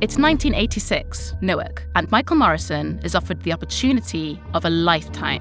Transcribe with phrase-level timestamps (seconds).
[0.00, 5.40] It's 1986, Newark, and Michael Morrison is offered the opportunity of a lifetime.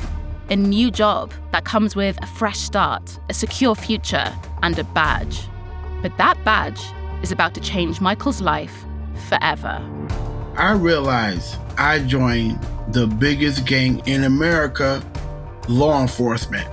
[0.50, 4.33] A new job that comes with a fresh start, a secure future,
[4.64, 5.42] and a badge.
[6.01, 6.82] But that badge
[7.22, 8.84] is about to change Michael's life
[9.30, 9.80] forever.
[10.58, 15.04] I realized I joined the biggest gang in America,
[15.68, 16.68] law enforcement.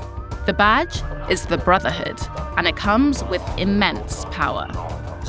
[0.47, 2.19] The badge is the Brotherhood,
[2.57, 4.69] and it comes with immense power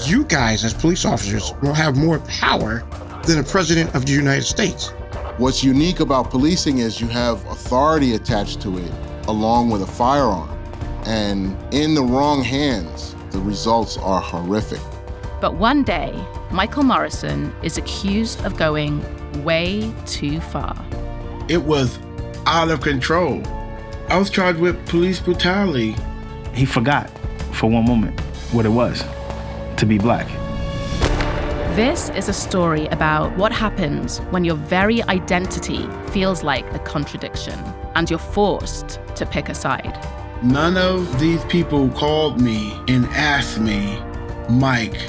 [0.03, 2.83] you guys, as police officers, will have more power
[3.25, 4.89] than the President of the United States.
[5.37, 8.91] What's unique about policing is you have authority attached to it
[9.27, 10.49] along with a firearm.
[11.05, 14.79] And in the wrong hands, the results are horrific.
[15.41, 16.13] But one day,
[16.51, 19.03] Michael Morrison is accused of going
[19.43, 20.75] way too far.
[21.47, 21.99] It was
[22.45, 23.41] out of control.
[24.09, 25.95] I was charged with police brutality.
[26.53, 27.09] He forgot
[27.51, 28.19] for one moment
[28.51, 29.03] what it was
[29.77, 30.27] to be black.
[31.75, 37.59] This is a story about what happens when your very identity feels like a contradiction
[37.95, 39.99] and you're forced to pick a side.
[40.41, 43.99] None of these people called me and asked me,
[44.49, 45.01] Mike,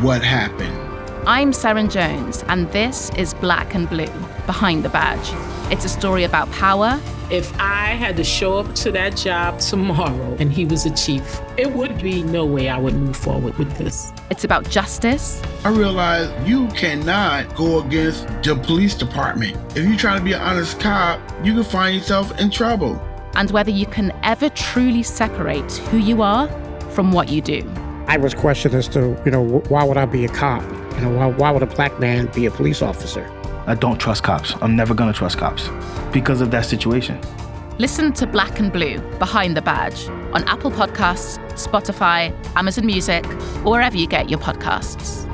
[0.00, 0.85] what happened?
[1.28, 4.06] I'm Seren Jones, and this is Black and Blue
[4.46, 5.28] Behind the Badge.
[5.72, 10.36] It's a story about power if I had to show up to that job tomorrow
[10.38, 13.76] and he was a chief, it would be no way I would move forward with
[13.76, 14.12] this.
[14.30, 15.42] It's about justice.
[15.64, 19.56] I realize you cannot go against the police department.
[19.76, 23.02] If you're trying to be an honest cop, you can find yourself in trouble.
[23.34, 26.46] And whether you can ever truly separate who you are
[26.92, 27.68] from what you do.
[28.08, 30.62] I was questioned as to, you know, why would I be a cop?
[30.94, 33.28] You know, why, why would a black man be a police officer?
[33.66, 34.54] I don't trust cops.
[34.62, 35.68] I'm never gonna trust cops
[36.12, 37.20] because of that situation.
[37.78, 43.26] Listen to Black and Blue Behind the Badge on Apple Podcasts, Spotify, Amazon Music,
[43.64, 45.25] or wherever you get your podcasts.